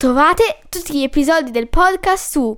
[0.00, 2.56] Trovate tutti gli episodi del podcast su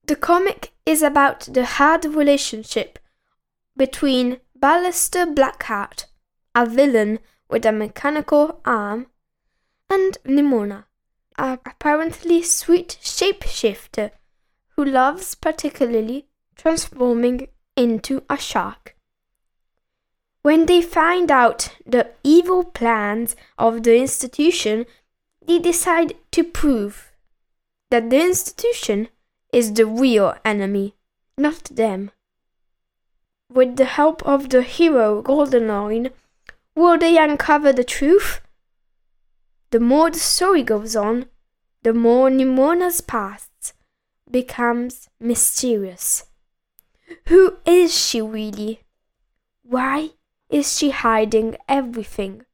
[0.07, 3.01] The comic is about the hard relationship
[3.77, 6.05] between Ballister Blackheart,
[6.55, 7.19] a villain
[7.51, 9.09] with a mechanical arm,
[9.91, 10.85] and Nimona,
[11.39, 14.11] apparently sweet shapeshifter
[14.77, 18.97] who loves particularly transforming into a shark.
[20.43, 24.87] When they find out the evil plans of the institution,
[25.47, 27.13] they decide to prove
[27.91, 29.09] that the institution
[29.53, 30.95] is the real enemy,
[31.39, 32.11] not them.
[33.49, 36.11] With the help of the hero Goldenloin,
[36.75, 38.41] will they uncover the truth?
[39.73, 41.31] The more the story goes on,
[41.83, 43.73] the more Nimona's past
[44.31, 46.25] becomes mysterious.
[47.29, 48.83] Who is she really?
[49.63, 50.11] Why
[50.51, 52.45] is she hiding everything?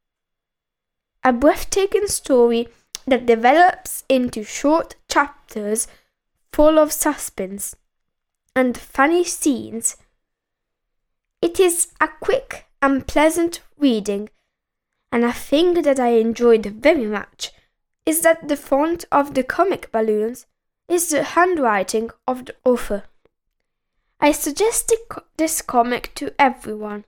[1.21, 2.69] A breathtaking story
[3.05, 5.89] that develops into short chapters
[6.53, 7.75] full of suspense
[8.55, 9.97] and funny scenes.
[11.41, 14.29] It is a quick and pleasant reading
[15.11, 17.51] and a thing that I enjoyed very much
[18.05, 20.45] is that the font of the comic balloons
[20.87, 23.03] is the handwriting of the author.
[24.19, 24.93] I suggest
[25.37, 27.05] this comic to everyone,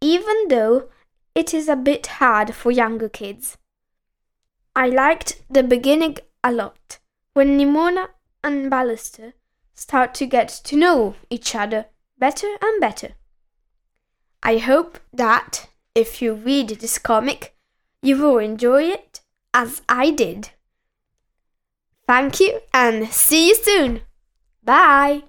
[0.00, 0.88] even though
[1.34, 3.58] it is a bit hard for younger kids.
[4.74, 6.98] I liked the beginning a lot,
[7.34, 8.08] when Nimona
[8.42, 9.32] and Ballister
[9.74, 11.86] start to get to know each other
[12.18, 13.10] better and better.
[14.42, 17.56] I hope that if you read this comic,
[18.02, 19.20] you will enjoy it
[19.52, 20.50] as I did.
[22.06, 24.02] Thank you and see you soon.
[24.62, 25.24] Bye.